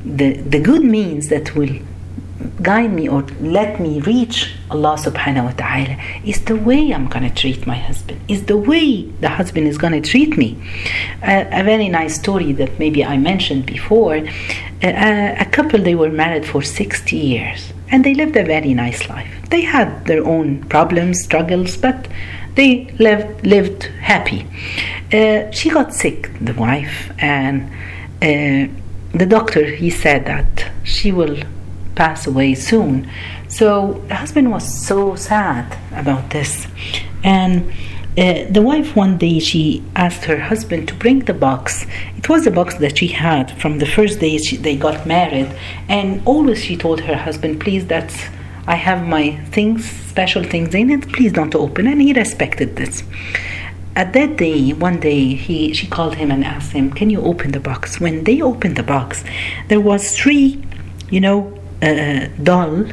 the, 0.03 0.33
the 0.33 0.59
good 0.59 0.83
means 0.83 1.29
that 1.29 1.55
will 1.55 1.79
guide 2.63 2.93
me 2.93 3.07
or 3.09 3.21
let 3.41 3.79
me 3.79 3.99
reach 4.01 4.55
Allah 4.71 4.95
subhanahu 4.97 5.45
wa 5.45 5.51
ta'ala 5.51 5.97
is 6.25 6.39
the 6.45 6.55
way 6.55 6.91
I'm 6.91 7.07
going 7.07 7.27
to 7.29 7.35
treat 7.35 7.67
my 7.67 7.75
husband, 7.75 8.19
is 8.27 8.45
the 8.45 8.57
way 8.57 9.03
the 9.19 9.29
husband 9.29 9.67
is 9.67 9.77
going 9.77 10.01
to 10.01 10.09
treat 10.09 10.37
me. 10.37 10.57
Uh, 11.21 11.45
a 11.51 11.63
very 11.63 11.89
nice 11.89 12.15
story 12.15 12.53
that 12.53 12.79
maybe 12.79 13.03
I 13.03 13.17
mentioned 13.17 13.65
before 13.65 14.15
uh, 14.15 15.45
a 15.45 15.47
couple, 15.51 15.79
they 15.79 15.95
were 15.95 16.09
married 16.09 16.45
for 16.45 16.61
60 16.61 17.15
years 17.15 17.73
and 17.89 18.03
they 18.03 18.13
lived 18.13 18.35
a 18.37 18.45
very 18.45 18.73
nice 18.73 19.09
life. 19.09 19.31
They 19.49 19.61
had 19.61 20.05
their 20.05 20.25
own 20.25 20.63
problems, 20.63 21.21
struggles, 21.23 21.77
but 21.77 22.07
they 22.55 22.85
lived, 22.99 23.45
lived 23.45 23.83
happy. 24.01 24.47
Uh, 25.11 25.51
she 25.51 25.69
got 25.69 25.93
sick, 25.93 26.31
the 26.39 26.53
wife, 26.53 27.11
and 27.19 27.69
uh, 28.21 28.71
the 29.13 29.25
doctor 29.25 29.63
he 29.65 29.89
said 29.89 30.25
that 30.25 30.71
she 30.83 31.11
will 31.11 31.37
pass 31.95 32.27
away 32.27 32.55
soon. 32.55 33.09
So 33.47 34.01
the 34.07 34.15
husband 34.15 34.51
was 34.51 34.65
so 34.85 35.15
sad 35.15 35.77
about 35.91 36.31
this, 36.31 36.67
and 37.23 37.71
uh, 38.15 38.45
the 38.49 38.61
wife 38.61 38.95
one 38.95 39.17
day 39.17 39.39
she 39.39 39.83
asked 39.95 40.25
her 40.25 40.39
husband 40.39 40.87
to 40.87 40.93
bring 40.93 41.19
the 41.21 41.33
box. 41.33 41.85
It 42.15 42.29
was 42.29 42.45
a 42.45 42.51
box 42.51 42.75
that 42.75 42.99
she 42.99 43.07
had 43.07 43.51
from 43.59 43.79
the 43.79 43.87
first 43.87 44.19
day 44.19 44.37
she, 44.37 44.57
they 44.57 44.75
got 44.75 45.07
married, 45.07 45.51
and 45.89 46.21
always 46.25 46.63
she 46.63 46.77
told 46.77 47.01
her 47.01 47.15
husband, 47.15 47.59
"Please, 47.59 47.87
that's 47.87 48.17
I 48.67 48.75
have 48.75 49.07
my 49.07 49.35
things, 49.51 49.89
special 49.89 50.43
things 50.43 50.75
in 50.75 50.91
it. 50.91 51.11
Please 51.11 51.31
don't 51.33 51.55
open." 51.55 51.87
And 51.87 52.01
he 52.01 52.13
respected 52.13 52.75
this. 52.75 53.03
At 53.95 54.13
that 54.13 54.37
day, 54.37 54.73
one 54.73 54.99
day, 54.99 55.35
he 55.35 55.73
she 55.73 55.87
called 55.87 56.15
him 56.15 56.29
and 56.31 56.43
asked 56.43 56.71
him, 56.71 56.91
"Can 56.91 57.09
you 57.09 57.21
open 57.21 57.51
the 57.51 57.59
box?" 57.59 57.99
When 57.99 58.23
they 58.25 58.41
opened 58.41 58.75
the 58.75 58.83
box, 58.83 59.23
there 59.69 59.81
was 59.81 60.15
three, 60.15 60.63
you 61.09 61.19
know, 61.19 61.51
uh, 61.83 62.27
doll 62.41 62.85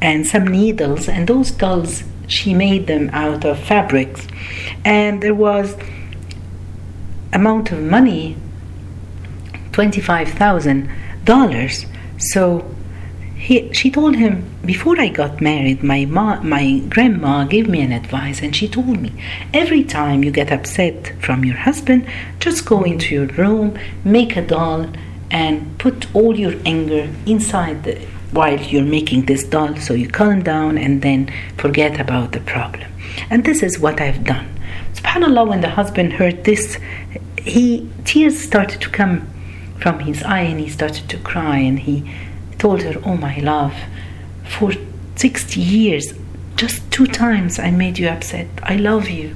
and 0.00 0.26
some 0.26 0.46
needles, 0.46 1.08
and 1.08 1.28
those 1.28 1.50
dolls 1.50 2.02
she 2.26 2.54
made 2.54 2.86
them 2.86 3.10
out 3.12 3.44
of 3.44 3.58
fabrics, 3.58 4.26
and 4.84 5.22
there 5.22 5.34
was 5.34 5.76
amount 7.32 7.70
of 7.72 7.80
money, 7.82 8.36
twenty 9.72 10.00
five 10.00 10.28
thousand 10.28 10.88
dollars. 11.24 11.86
So 12.18 12.64
he, 13.36 13.72
she 13.72 13.90
told 13.90 14.16
him 14.16 14.44
before 14.64 15.00
I 15.00 15.08
got 15.08 15.40
married, 15.40 15.82
my 15.82 16.04
ma, 16.04 16.40
my 16.42 16.80
grandma 16.88 17.44
gave 17.44 17.68
me 17.68 17.80
an 17.80 17.92
advice, 17.92 18.42
and 18.42 18.54
she 18.54 18.68
told 18.68 19.00
me 19.00 19.12
every 19.54 19.82
time 19.82 20.22
you 20.22 20.30
get 20.30 20.52
upset 20.52 21.14
from 21.20 21.44
your 21.44 21.56
husband, 21.56 22.06
just 22.38 22.66
go 22.66 22.82
into 22.82 23.14
your 23.14 23.26
room, 23.26 23.78
make 24.04 24.36
a 24.36 24.42
doll, 24.42 24.86
and 25.30 25.78
put 25.78 26.14
all 26.14 26.38
your 26.38 26.54
anger 26.66 27.08
inside 27.26 27.84
the, 27.84 28.06
while 28.32 28.60
you're 28.60 28.84
making 28.84 29.26
this 29.26 29.44
doll, 29.44 29.76
so 29.76 29.94
you 29.94 30.08
calm 30.08 30.42
down 30.42 30.78
and 30.78 31.02
then 31.02 31.32
forget 31.56 32.00
about 32.00 32.32
the 32.32 32.40
problem. 32.40 32.90
And 33.28 33.44
this 33.44 33.62
is 33.62 33.78
what 33.78 34.00
I've 34.00 34.24
done. 34.24 34.48
Subhanallah, 34.94 35.48
when 35.48 35.60
the 35.60 35.70
husband 35.70 36.14
heard 36.14 36.44
this, 36.44 36.78
he 37.38 37.88
tears 38.04 38.38
started 38.38 38.80
to 38.82 38.90
come 38.90 39.26
from 39.78 40.00
his 40.00 40.22
eye, 40.22 40.40
and 40.40 40.60
he 40.60 40.68
started 40.68 41.08
to 41.08 41.18
cry, 41.18 41.58
and 41.58 41.80
he 41.80 42.10
told 42.58 42.82
her, 42.82 43.00
Oh, 43.04 43.16
my 43.16 43.38
love, 43.38 43.74
for 44.44 44.72
60 45.16 45.60
years, 45.60 46.12
just 46.56 46.90
two 46.90 47.06
times 47.06 47.58
I 47.58 47.70
made 47.70 47.98
you 47.98 48.08
upset. 48.08 48.48
I 48.62 48.76
love 48.76 49.08
you. 49.08 49.34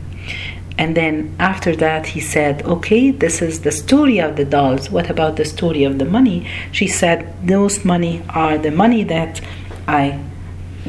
And 0.77 0.97
then 0.97 1.37
after 1.39 1.77
that, 1.77 2.07
he 2.07 2.21
said, 2.21 2.63
Okay, 2.65 3.11
this 3.11 3.41
is 3.41 3.61
the 3.61 3.71
story 3.71 4.19
of 4.21 4.37
the 4.37 4.45
dolls. 4.45 4.91
What 4.91 5.09
about 5.09 5.37
the 5.37 5.45
story 5.45 5.85
of 5.85 5.99
the 5.99 6.05
money? 6.05 6.49
She 6.73 6.89
said, 6.89 7.33
Those 7.47 7.85
money 7.85 8.23
are 8.31 8.59
the 8.59 8.73
money 8.73 9.05
that 9.05 9.41
I 9.87 10.21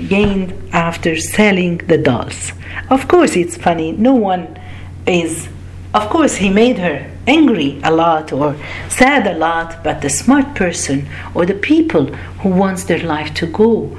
gained 0.08 0.54
after 0.74 1.16
selling 1.18 1.78
the 1.78 1.98
dolls. 1.98 2.52
Of 2.90 3.08
course, 3.08 3.36
it's 3.36 3.58
funny. 3.58 3.92
No 3.92 4.16
one 4.16 4.60
is, 5.06 5.48
of 5.94 6.10
course, 6.10 6.36
he 6.36 6.50
made 6.50 6.80
her 6.80 7.10
angry 7.28 7.80
a 7.84 7.92
lot 7.92 8.34
or 8.34 8.56
sad 8.90 9.28
a 9.28 9.38
lot, 9.38 9.84
but 9.84 10.02
the 10.02 10.10
smart 10.10 10.56
person 10.56 11.08
or 11.34 11.46
the 11.46 11.54
people 11.54 12.06
who 12.42 12.50
wants 12.50 12.84
their 12.86 13.04
life 13.04 13.34
to 13.36 13.46
go 13.46 13.98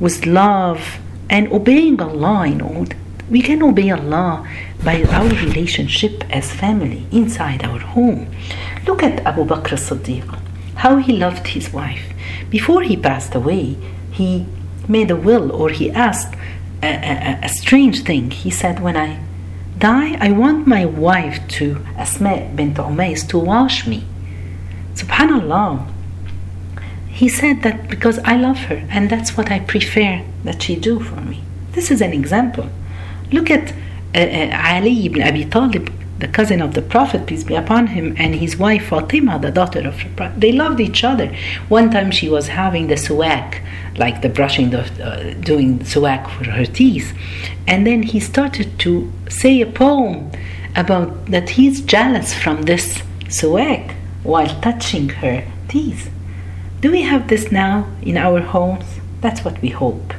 with 0.00 0.26
love 0.26 0.98
and 1.30 1.50
obeying 1.52 2.00
Allah, 2.00 2.46
you 2.46 2.54
know, 2.54 2.86
we 3.30 3.42
can 3.42 3.62
obey 3.62 3.90
Allah 3.90 4.46
by 4.84 5.02
our 5.04 5.28
relationship 5.28 6.24
as 6.30 6.52
family 6.52 7.06
inside 7.10 7.64
our 7.64 7.78
home. 7.78 8.28
Look 8.86 9.02
at 9.02 9.24
Abu 9.26 9.44
Bakr 9.44 9.72
as-Siddiq, 9.72 10.38
how 10.76 10.96
he 10.96 11.12
loved 11.16 11.48
his 11.48 11.72
wife. 11.72 12.12
Before 12.50 12.82
he 12.82 12.96
passed 12.96 13.34
away, 13.34 13.76
he 14.10 14.46
made 14.88 15.10
a 15.10 15.16
will 15.16 15.50
or 15.52 15.70
he 15.70 15.90
asked 15.90 16.34
a, 16.82 16.86
a, 16.86 17.40
a 17.42 17.48
strange 17.48 18.02
thing. 18.02 18.30
He 18.30 18.50
said, 18.50 18.80
When 18.80 18.96
I 18.96 19.20
die, 19.78 20.16
I 20.20 20.32
want 20.32 20.66
my 20.66 20.84
wife 20.84 21.46
to, 21.48 21.84
Asma 21.96 22.50
bint 22.54 22.76
Umays, 22.76 23.28
to 23.28 23.38
wash 23.38 23.86
me. 23.86 24.04
Subhanallah. 24.94 25.92
He 27.08 27.28
said 27.28 27.62
that 27.62 27.88
because 27.88 28.18
I 28.20 28.36
love 28.36 28.58
her 28.68 28.86
and 28.90 29.08
that's 29.08 29.36
what 29.36 29.50
I 29.50 29.60
prefer 29.60 30.22
that 30.44 30.62
she 30.62 30.76
do 30.76 31.00
for 31.00 31.20
me. 31.20 31.42
This 31.72 31.90
is 31.90 32.00
an 32.02 32.12
example. 32.12 32.68
Look 33.32 33.50
at 33.50 33.72
Ali 34.16 35.06
ibn 35.06 35.22
Abi 35.22 35.44
Talib, 35.44 35.92
the 36.18 36.28
cousin 36.28 36.62
of 36.62 36.72
the 36.72 36.80
Prophet, 36.80 37.26
peace 37.26 37.44
be 37.44 37.54
upon 37.54 37.88
him, 37.88 38.14
and 38.16 38.34
his 38.34 38.56
wife 38.56 38.86
Fatima, 38.86 39.38
the 39.38 39.50
daughter 39.50 39.86
of 39.86 39.98
the 39.98 40.08
Prophet. 40.16 40.40
They 40.40 40.52
loved 40.52 40.80
each 40.80 41.04
other. 41.04 41.34
One 41.68 41.90
time 41.90 42.10
she 42.10 42.30
was 42.30 42.48
having 42.48 42.86
the 42.86 42.94
suwak, 42.94 43.60
like 43.98 44.22
the 44.22 44.30
brushing, 44.30 44.70
the, 44.70 44.80
uh, 44.80 45.34
doing 45.40 45.80
suwak 45.80 46.30
for 46.30 46.50
her 46.50 46.64
teeth. 46.64 47.12
And 47.66 47.86
then 47.86 48.02
he 48.04 48.18
started 48.18 48.78
to 48.80 49.12
say 49.28 49.60
a 49.60 49.66
poem 49.66 50.30
about 50.74 51.26
that 51.26 51.50
he's 51.50 51.82
jealous 51.82 52.32
from 52.32 52.62
this 52.62 53.02
suwak 53.24 53.94
while 54.22 54.48
touching 54.62 55.10
her 55.10 55.44
teeth. 55.68 56.10
Do 56.80 56.90
we 56.90 57.02
have 57.02 57.28
this 57.28 57.52
now 57.52 57.86
in 58.00 58.16
our 58.16 58.40
homes? 58.40 58.86
That's 59.20 59.44
what 59.44 59.60
we 59.60 59.68
hope. 59.68 60.14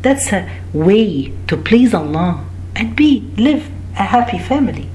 That's 0.00 0.32
a 0.32 0.48
way 0.72 1.32
to 1.48 1.56
please 1.56 1.92
Allah 1.92 2.46
and 2.76 2.96
be 2.96 3.20
live 3.36 3.70
a 3.98 4.04
happy 4.04 4.38
family. 4.38 4.88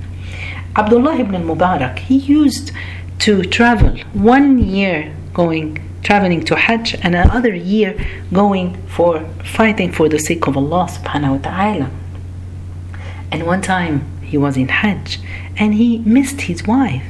Abdullah 0.76 1.16
ibn 1.18 1.36
al-Mubarak, 1.36 2.00
he 2.00 2.18
used 2.18 2.72
to 3.20 3.44
travel 3.44 3.98
one 4.14 4.60
year 4.60 5.16
going 5.34 5.84
traveling 6.04 6.42
to 6.46 6.56
Hajj 6.56 6.96
and 7.04 7.16
another 7.16 7.54
year 7.54 7.98
going 8.32 8.82
for 8.88 9.28
fighting 9.44 9.92
for 9.92 10.08
the 10.08 10.20
sake 10.20 10.48
of 10.48 10.56
Allah 10.56 10.88
subhanahu 10.88 11.32
wa 11.36 11.42
ta'ala. 11.50 11.92
And 13.32 13.46
one 13.46 13.62
time 13.62 14.06
he 14.22 14.38
was 14.38 14.56
in 14.56 14.70
Hajj 14.70 15.20
and 15.58 15.74
he 15.74 15.98
missed 16.00 16.42
his 16.42 16.66
wife. 16.66 17.04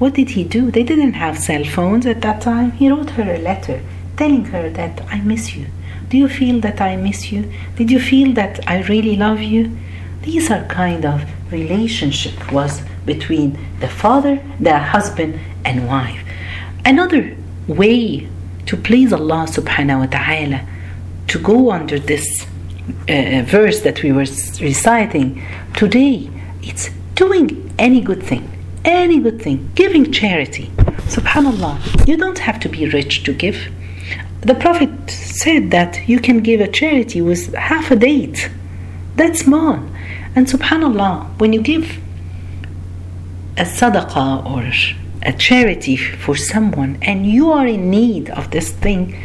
What 0.00 0.14
did 0.14 0.30
he 0.30 0.42
do? 0.42 0.70
They 0.70 0.82
didn't 0.82 1.12
have 1.12 1.38
cell 1.38 1.64
phones 1.64 2.06
at 2.06 2.22
that 2.22 2.40
time. 2.40 2.72
He 2.72 2.90
wrote 2.90 3.10
her 3.10 3.34
a 3.34 3.38
letter 3.38 3.80
telling 4.16 4.46
her 4.46 4.68
that 4.70 5.02
I 5.08 5.20
miss 5.20 5.54
you. 5.54 5.66
Do 6.08 6.18
you 6.18 6.28
feel 6.28 6.60
that 6.60 6.80
I 6.80 6.96
miss 6.96 7.30
you? 7.30 7.52
Did 7.76 7.90
you 7.90 8.00
feel 8.00 8.32
that 8.34 8.68
I 8.68 8.82
really 8.82 9.16
love 9.16 9.40
you? 9.40 9.76
These 10.24 10.50
are 10.50 10.64
kind 10.64 11.04
of 11.04 11.22
relationship 11.52 12.50
was 12.50 12.80
between 13.04 13.58
the 13.80 13.88
father, 13.88 14.42
the 14.58 14.78
husband 14.78 15.38
and 15.64 15.86
wife. 15.86 16.20
Another 16.84 17.36
way 17.66 18.26
to 18.64 18.76
please 18.76 19.12
Allah 19.12 19.46
subhanahu 19.46 20.00
wa 20.00 20.06
ta'ala 20.06 20.66
to 21.28 21.38
go 21.38 21.70
under 21.70 21.98
this 21.98 22.46
uh, 23.08 23.42
verse 23.44 23.82
that 23.82 24.02
we 24.02 24.12
were 24.12 24.26
reciting 24.60 25.42
today, 25.74 26.30
it's 26.62 26.88
doing 27.14 27.74
any 27.78 28.00
good 28.00 28.22
thing, 28.22 28.50
any 28.84 29.20
good 29.20 29.42
thing, 29.42 29.70
giving 29.74 30.10
charity. 30.10 30.70
Subhanallah, 31.16 32.08
you 32.08 32.16
don't 32.16 32.38
have 32.38 32.58
to 32.60 32.68
be 32.70 32.88
rich 32.88 33.24
to 33.24 33.34
give. 33.34 33.70
The 34.40 34.54
Prophet 34.54 35.10
said 35.10 35.70
that 35.70 36.08
you 36.08 36.18
can 36.18 36.38
give 36.38 36.60
a 36.60 36.68
charity 36.68 37.20
with 37.20 37.52
half 37.54 37.90
a 37.90 37.96
date. 37.96 38.50
That's 39.16 39.40
small. 39.40 39.82
And 40.36 40.46
subhanallah, 40.46 41.38
when 41.38 41.52
you 41.52 41.62
give 41.62 42.00
a 43.56 43.62
sadaqah 43.62 44.44
or 44.44 44.72
a 45.22 45.32
charity 45.32 45.96
for 45.96 46.36
someone 46.36 46.98
and 47.02 47.26
you 47.26 47.52
are 47.52 47.66
in 47.66 47.88
need 47.90 48.30
of 48.30 48.50
this 48.50 48.70
thing, 48.70 49.16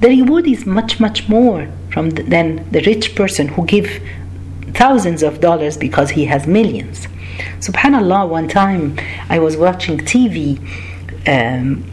the 0.00 0.08
reward 0.08 0.46
is 0.46 0.64
much, 0.66 1.00
much 1.00 1.28
more 1.28 1.68
from 1.90 2.10
the, 2.10 2.22
than 2.22 2.68
the 2.70 2.80
rich 2.82 3.14
person 3.14 3.48
who 3.48 3.66
give 3.66 4.02
thousands 4.74 5.22
of 5.22 5.40
dollars 5.40 5.76
because 5.76 6.10
he 6.10 6.24
has 6.26 6.46
millions. 6.46 7.06
Subhanallah, 7.58 8.28
one 8.28 8.48
time 8.48 8.98
I 9.28 9.38
was 9.38 9.56
watching 9.56 9.98
TV 9.98 10.58
um, 11.26 11.84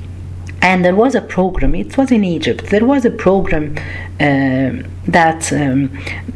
and 0.62 0.84
there 0.84 0.96
was 0.96 1.16
a 1.16 1.22
program, 1.22 1.76
it 1.76 1.98
was 1.98 2.12
in 2.12 2.24
Egypt, 2.24 2.66
there 2.70 2.86
was 2.86 3.06
a 3.06 3.12
program 3.12 3.78
uh, 4.20 4.84
that 5.08 5.52
um, 5.54 5.90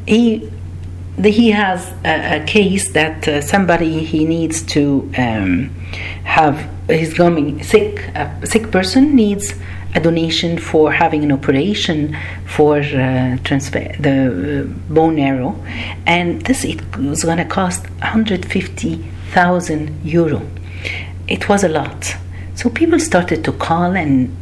he 0.07 0.49
he 1.21 1.51
has 1.51 1.93
a, 2.03 2.41
a 2.41 2.45
case 2.45 2.91
that 2.91 3.27
uh, 3.27 3.41
somebody 3.41 4.03
he 4.03 4.25
needs 4.25 4.63
to 4.63 5.11
um, 5.17 5.69
have 6.23 6.69
he's 6.87 7.13
going 7.13 7.61
sick 7.63 7.99
a 8.15 8.45
sick 8.45 8.71
person 8.71 9.15
needs 9.15 9.53
a 9.95 9.99
donation 9.99 10.57
for 10.57 10.91
having 10.91 11.23
an 11.23 11.31
operation 11.31 12.17
for 12.45 12.79
uh, 12.79 13.37
transfer 13.43 13.91
the 13.99 14.61
uh, 14.61 14.63
bone 14.91 15.15
marrow. 15.15 15.55
And 16.05 16.41
this 16.43 16.65
it 16.65 16.81
was 16.97 17.23
going 17.23 17.37
to 17.37 17.45
cost 17.45 17.89
150,000 18.01 20.01
euro. 20.03 20.41
It 21.27 21.47
was 21.47 21.63
a 21.63 21.69
lot. 21.69 22.15
So 22.55 22.69
people 22.69 22.99
started 22.99 23.43
to 23.45 23.51
call 23.51 23.95
and 23.95 24.35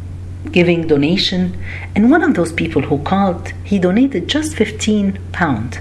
giving 0.52 0.88
donation. 0.88 1.58
And 1.96 2.10
one 2.10 2.24
of 2.24 2.34
those 2.34 2.54
people 2.54 2.82
who 2.82 3.00
called 3.04 3.54
he 3.64 3.78
donated 3.80 4.28
just 4.28 4.56
15 4.56 5.20
pound 5.34 5.80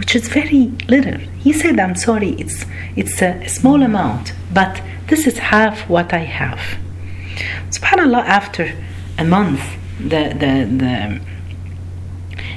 which 0.00 0.16
is 0.16 0.28
very 0.28 0.72
little. 0.88 1.18
He 1.44 1.52
said, 1.52 1.78
I'm 1.78 1.94
sorry, 1.94 2.30
it's, 2.30 2.64
it's 2.96 3.20
a 3.20 3.46
small 3.46 3.82
amount, 3.82 4.32
but 4.50 4.80
this 5.08 5.26
is 5.26 5.36
half 5.36 5.86
what 5.90 6.14
I 6.14 6.24
have. 6.40 6.60
SubhanAllah, 7.68 8.24
after 8.24 8.72
a 9.18 9.24
month, 9.24 9.60
the, 9.98 10.22
the, 10.42 10.52
the, 10.80 11.20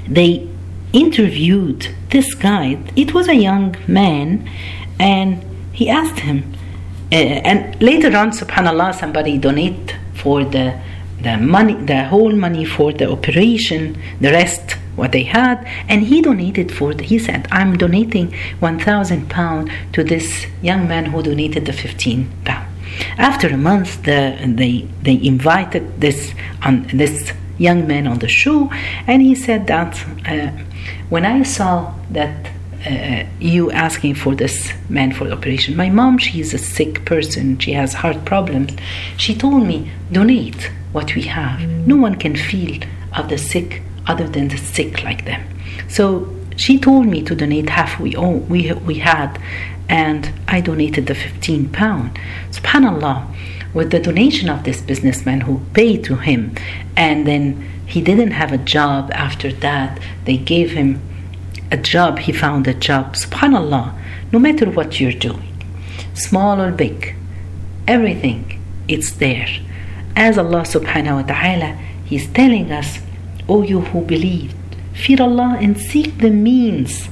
they 0.07 0.47
interviewed 0.93 1.93
this 2.11 2.33
guy. 2.33 2.81
It 2.95 3.13
was 3.13 3.27
a 3.27 3.35
young 3.35 3.75
man, 3.87 4.49
and 4.97 5.43
he 5.73 5.89
asked 5.89 6.19
him, 6.19 6.55
uh, 7.11 7.15
and 7.15 7.81
later 7.81 8.15
on, 8.15 8.31
subhanallah, 8.31 8.95
somebody 8.95 9.37
donate 9.37 9.97
for 10.13 10.45
the 10.45 10.79
the 11.23 11.37
money, 11.37 11.73
the 11.73 12.03
whole 12.05 12.33
money 12.33 12.65
for 12.65 12.91
the 12.93 13.09
operation, 13.09 13.97
the 14.21 14.31
rest 14.31 14.77
what 14.95 15.11
they 15.11 15.23
had, 15.23 15.65
and 15.89 16.03
he 16.03 16.21
donated 16.21 16.71
for. 16.71 16.93
He 16.93 17.17
said, 17.17 17.47
"I'm 17.51 17.77
donating 17.77 18.33
one 18.59 18.79
thousand 18.79 19.29
pound 19.29 19.71
to 19.93 20.03
this 20.03 20.45
young 20.61 20.87
man 20.87 21.05
who 21.05 21.23
donated 21.23 21.65
the 21.65 21.73
fifteen 21.73 22.29
pound." 22.45 22.67
After 23.17 23.47
a 23.47 23.57
month, 23.57 24.03
the, 24.03 24.37
they 24.59 24.87
they 25.01 25.17
invited 25.23 25.99
this 25.99 26.33
on 26.61 26.85
this 26.93 27.33
young 27.57 27.87
man 27.87 28.07
on 28.07 28.19
the 28.19 28.27
show, 28.27 28.69
and 29.07 29.21
he 29.21 29.35
said 29.35 29.67
that 29.67 29.91
uh, 30.27 30.51
when 31.09 31.25
I 31.25 31.43
saw 31.43 31.93
that 32.11 32.35
uh, 32.85 33.23
you 33.39 33.71
asking 33.71 34.15
for 34.15 34.35
this 34.35 34.73
man 34.89 35.13
for 35.13 35.25
the 35.25 35.31
operation. 35.31 35.75
My 35.75 35.89
mom, 35.89 36.17
she 36.17 36.41
is 36.41 36.53
a 36.53 36.57
sick 36.57 37.05
person. 37.05 37.57
She 37.57 37.71
has 37.71 37.93
heart 37.93 38.25
problems. 38.25 38.73
She 39.15 39.33
told 39.35 39.65
me, 39.65 39.89
donate 40.11 40.69
what 40.93 41.13
we 41.15 41.23
have. 41.23 41.59
No 41.85 41.97
one 41.97 42.15
can 42.15 42.35
feel 42.35 42.81
of 43.17 43.29
the 43.29 43.37
sick 43.37 43.81
other 44.07 44.27
than 44.27 44.47
the 44.47 44.57
sick 44.57 45.03
like 45.03 45.25
them. 45.25 45.43
So 45.89 46.33
she 46.55 46.79
told 46.79 47.07
me 47.07 47.21
to 47.23 47.35
donate 47.35 47.69
half 47.69 47.99
we 47.99 48.15
own, 48.15 48.47
we 48.47 48.71
we 48.71 48.95
had, 48.95 49.39
and 49.89 50.31
I 50.47 50.61
donated 50.61 51.07
the 51.07 51.15
15 51.15 51.69
pound. 51.69 52.19
Subhanallah, 52.51 53.27
with 53.73 53.91
the 53.91 53.99
donation 53.99 54.49
of 54.49 54.63
this 54.63 54.81
businessman 54.81 55.41
who 55.41 55.61
paid 55.73 56.03
to 56.05 56.15
him, 56.15 56.55
and 56.95 57.27
then 57.27 57.67
he 57.85 58.01
didn't 58.01 58.31
have 58.31 58.51
a 58.51 58.57
job 58.57 59.11
after 59.13 59.51
that. 59.51 59.99
They 60.25 60.37
gave 60.37 60.71
him 60.71 61.01
a 61.71 61.77
job. 61.77 62.19
He 62.19 62.31
found 62.31 62.67
a 62.67 62.73
job. 62.73 63.15
Subhanallah, 63.15 63.99
no 64.31 64.39
matter 64.39 64.69
what 64.69 64.99
you're 64.99 65.11
doing, 65.11 65.53
small 66.13 66.61
or 66.61 66.71
big, 66.71 67.15
everything 67.87 68.59
it's 68.87 69.11
there. 69.13 69.47
As 70.15 70.37
Allah 70.37 70.61
subhanahu 70.61 71.15
wa 71.15 71.23
ta'ala, 71.23 71.77
He's 72.05 72.27
telling 72.27 72.71
us 72.71 72.99
O 73.49 73.61
you 73.61 73.81
who 73.81 74.01
believed, 74.01 74.55
fear 74.93 75.21
Allah 75.21 75.57
and 75.59 75.77
seek 75.77 76.19
the 76.19 76.29
means, 76.29 77.09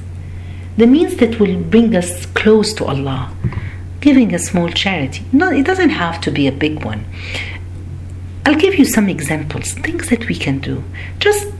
the 0.76 0.86
means 0.86 1.16
that 1.16 1.38
will 1.38 1.60
bring 1.60 1.94
us 1.94 2.26
close 2.26 2.72
to 2.74 2.84
Allah. 2.84 3.34
Giving 4.00 4.34
a 4.34 4.38
small 4.38 4.68
charity. 4.68 5.24
No, 5.32 5.52
it 5.52 5.64
doesn't 5.64 5.90
have 5.90 6.20
to 6.22 6.30
be 6.30 6.48
a 6.48 6.52
big 6.52 6.84
one. 6.84 7.04
I'll 8.44 8.56
give 8.56 8.74
you 8.74 8.84
some 8.84 9.08
examples, 9.08 9.74
things 9.74 10.08
that 10.08 10.28
we 10.28 10.34
can 10.34 10.58
do. 10.58 10.82
Just 11.20 11.52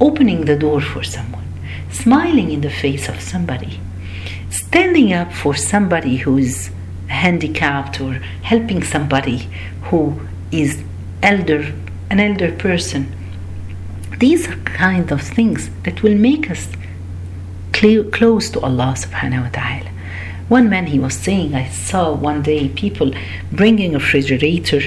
opening 0.00 0.44
the 0.44 0.56
door 0.56 0.80
for 0.80 1.02
someone, 1.02 1.46
smiling 1.90 2.50
in 2.50 2.60
the 2.60 2.70
face 2.70 3.08
of 3.08 3.20
somebody, 3.20 3.80
standing 4.50 5.14
up 5.14 5.32
for 5.32 5.54
somebody 5.54 6.16
who 6.16 6.36
is 6.36 6.70
handicapped 7.06 8.00
or 8.00 8.14
helping 8.42 8.82
somebody 8.82 9.48
who 9.84 10.20
is 10.50 10.82
elder, 11.22 11.72
an 12.10 12.20
elder 12.20 12.52
person 12.52 13.12
these 14.18 14.48
are 14.48 14.56
kind 14.56 15.12
of 15.12 15.20
things 15.20 15.68
that 15.84 16.02
will 16.02 16.14
make 16.16 16.50
us 16.50 16.68
clear, 17.72 18.02
close 18.04 18.48
to 18.50 18.60
Allah 18.60 18.94
subhanahu 18.96 19.42
wa 19.42 19.50
ta'ala. 19.50 19.90
One 20.48 20.70
man 20.70 20.86
he 20.86 20.98
was 20.98 21.14
saying, 21.14 21.54
I 21.54 21.68
saw 21.68 22.14
one 22.14 22.42
day 22.42 22.68
people 22.68 23.12
bringing 23.52 23.94
a 23.94 23.98
refrigerator, 23.98 24.80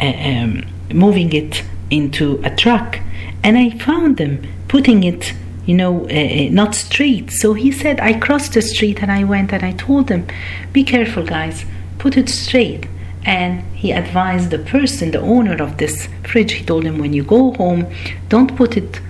uh, 0.00 0.04
um, 0.04 0.64
moving 0.92 1.32
it 1.34 1.62
into 1.90 2.40
a 2.42 2.54
truck, 2.54 3.00
and 3.42 3.58
I 3.58 3.70
found 3.70 4.16
them 4.16 4.46
putting 4.68 5.02
it, 5.04 5.34
you 5.66 5.74
know, 5.74 6.08
uh, 6.08 6.12
uh, 6.12 6.48
not 6.50 6.74
straight. 6.74 7.30
So 7.32 7.52
he 7.52 7.70
said, 7.70 8.00
I 8.00 8.14
crossed 8.14 8.54
the 8.54 8.62
street 8.62 9.02
and 9.02 9.12
I 9.12 9.24
went 9.24 9.52
and 9.52 9.62
I 9.62 9.72
told 9.72 10.06
them, 10.06 10.26
Be 10.72 10.84
careful, 10.84 11.24
guys, 11.24 11.66
put 11.98 12.16
it 12.16 12.30
straight 12.30 12.86
and 13.24 13.62
he 13.74 13.92
advised 13.92 14.50
the 14.50 14.58
person, 14.58 15.10
the 15.10 15.20
owner 15.20 15.62
of 15.62 15.76
this 15.76 16.08
fridge, 16.24 16.52
he 16.52 16.64
told 16.64 16.84
him 16.84 16.98
when 16.98 17.12
you 17.12 17.22
go 17.22 17.52
home, 17.54 17.86
don't 18.28 18.56
put 18.56 18.76
it 18.76 19.00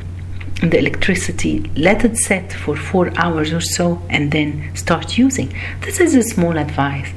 in 0.63 0.71
the 0.71 0.79
electricity, 0.79 1.61
let 1.77 2.05
it 2.05 2.17
set 2.17 2.53
for 2.53 2.77
four 2.77 3.13
hours 3.17 3.53
or 3.53 3.61
so, 3.61 4.03
and 4.11 4.33
then 4.33 4.75
start 4.75 5.17
using. 5.17 5.55
This 5.83 6.01
is 6.01 6.15
a 6.15 6.23
small 6.23 6.59
advice, 6.59 7.09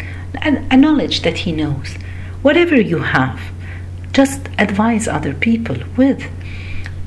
a 0.41 0.77
knowledge 0.77 1.21
that 1.23 1.39
he 1.39 1.51
knows. 1.51 1.95
Whatever 2.41 2.79
you 2.79 2.99
have, 2.99 3.39
just 4.11 4.47
advise 4.57 5.07
other 5.07 5.33
people 5.33 5.77
with. 5.97 6.23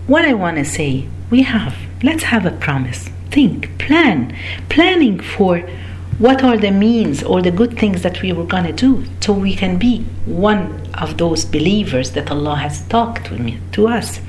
What 0.07 0.25
I 0.25 0.35
want 0.35 0.57
to 0.57 0.65
say, 0.65 1.09
we 1.31 1.43
have, 1.43 1.77
let's 2.03 2.25
have 2.25 2.45
a 2.45 2.51
promise. 2.51 3.09
Think, 3.31 3.79
plan, 3.79 4.37
planning 4.69 5.21
for 5.21 5.69
what 6.19 6.43
are 6.43 6.57
the 6.57 6.71
means 6.71 7.23
or 7.23 7.43
the 7.43 7.51
good 7.51 7.79
things 7.79 8.03
that 8.03 8.23
we 8.23 8.33
were 8.33 8.45
going 8.45 8.65
to 8.65 8.73
do 8.73 9.05
so 9.21 9.33
we 9.35 9.55
can 9.55 9.79
be 9.79 10.01
one 10.25 10.89
of 10.95 11.19
those 11.19 11.45
believers 11.45 12.13
that 12.13 12.31
Allah 12.31 12.57
has 12.57 12.87
talked 12.89 13.27
to, 13.27 13.39
me, 13.39 13.59
to 13.73 13.87
us. 13.89 14.21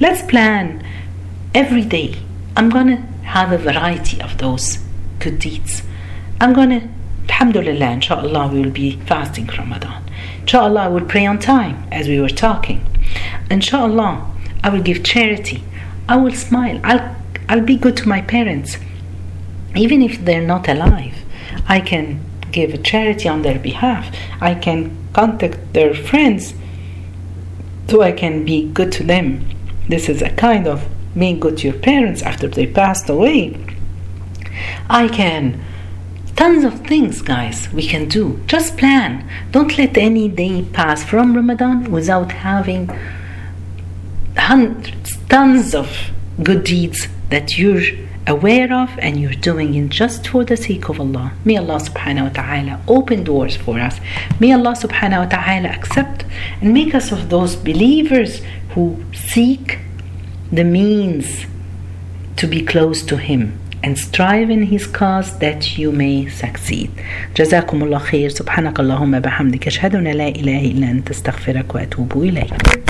Let's 0.00 0.22
plan 0.22 0.84
every 1.54 1.84
day. 1.84 2.16
I'm 2.56 2.70
going 2.70 2.88
to 2.88 2.96
have 3.22 3.52
a 3.52 3.58
variety 3.58 4.20
of 4.20 4.36
those 4.38 4.78
good 5.20 5.38
deeds. 5.38 5.82
I'm 6.40 6.52
going 6.52 6.70
to, 6.70 6.88
alhamdulillah, 7.28 7.90
inshallah, 7.92 8.48
we 8.48 8.60
will 8.60 8.70
be 8.70 8.92
fasting 9.06 9.46
Ramadan. 9.46 10.02
Inshallah, 10.40 10.80
I 10.80 10.88
will 10.88 11.04
pray 11.04 11.26
on 11.26 11.38
time 11.38 11.86
as 11.92 12.08
we 12.08 12.20
were 12.20 12.28
talking. 12.28 12.84
Inshallah, 13.48 14.26
I 14.64 14.70
will 14.70 14.82
give 14.82 15.04
charity. 15.04 15.62
I 16.08 16.16
will 16.16 16.32
smile. 16.32 16.80
I'll, 16.82 17.16
I'll 17.48 17.64
be 17.64 17.76
good 17.76 17.96
to 17.98 18.08
my 18.08 18.22
parents, 18.22 18.76
even 19.76 20.02
if 20.02 20.24
they're 20.24 20.46
not 20.46 20.68
alive. 20.68 21.14
I 21.68 21.80
can 21.80 22.24
give 22.50 22.72
a 22.72 22.78
charity 22.78 23.28
on 23.28 23.42
their 23.42 23.58
behalf. 23.58 24.14
I 24.40 24.54
can 24.54 24.96
contact 25.12 25.72
their 25.74 25.94
friends 25.94 26.54
so 27.88 28.02
I 28.02 28.12
can 28.12 28.44
be 28.44 28.68
good 28.68 28.90
to 28.92 29.04
them. 29.04 29.48
This 29.88 30.08
is 30.08 30.22
a 30.22 30.30
kind 30.30 30.66
of 30.66 30.86
being 31.16 31.40
good 31.40 31.58
to 31.58 31.68
your 31.68 31.78
parents 31.78 32.22
after 32.22 32.48
they 32.48 32.66
passed 32.66 33.08
away. 33.08 33.56
I 34.88 35.08
can 35.08 35.64
tons 36.36 36.62
of 36.62 36.86
things 36.86 37.20
guys 37.20 37.68
we 37.72 37.84
can 37.84 38.08
do 38.08 38.40
just 38.46 38.76
plan 38.76 39.28
don't 39.50 39.76
let 39.76 39.96
any 39.98 40.28
day 40.28 40.64
pass 40.72 41.02
from 41.02 41.34
ramadan 41.34 41.90
without 41.90 42.30
having 42.30 42.88
hundreds 44.36 45.16
tons 45.28 45.74
of 45.74 45.88
good 46.44 46.62
deeds 46.62 47.08
that 47.30 47.58
you're 47.58 47.82
aware 48.27 48.73
of 48.73 48.89
and 48.99 49.19
you're 49.19 49.33
doing 49.33 49.75
it 49.75 49.89
just 49.89 50.27
for 50.27 50.43
the 50.43 50.57
sake 50.57 50.89
of 50.89 50.99
Allah. 50.99 51.33
May 51.45 51.57
Allah 51.57 51.79
subhanahu 51.79 52.23
wa 52.23 52.33
ta'ala 52.41 52.81
open 52.87 53.23
doors 53.23 53.55
for 53.55 53.79
us. 53.79 53.99
May 54.39 54.53
Allah 54.53 54.73
subhanahu 54.73 55.23
wa 55.23 55.29
ta'ala 55.37 55.69
accept 55.69 56.25
and 56.61 56.73
make 56.73 56.95
us 56.95 57.11
of 57.11 57.29
those 57.29 57.55
believers 57.55 58.41
who 58.71 59.03
seek 59.13 59.79
the 60.51 60.63
means 60.63 61.45
to 62.37 62.47
be 62.47 62.61
close 62.63 63.03
to 63.03 63.17
Him 63.17 63.59
and 63.83 63.99
strive 63.99 64.49
in 64.49 64.63
His 64.63 64.87
cause 64.87 65.39
that 65.39 65.77
you 65.77 65.91
may 65.91 66.27
succeed. 66.29 66.89
جزاكم 67.35 67.83
الله 67.83 67.97
خير 67.99 68.29
سبحانك 68.29 68.79
اللهم 68.79 69.19
بحمدك 69.19 69.67
أشهد 69.67 69.95
أن 69.95 70.07
لا 70.07 70.27
إله 70.27 70.71
إلا 70.71 70.91
أنت 70.91 71.09
استغفرك 71.09 71.75
وأتوب 71.75 72.23
إليك 72.23 72.73